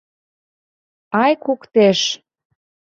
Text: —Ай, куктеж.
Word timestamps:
—Ай, 1.23 1.33
куктеж. 1.45 1.99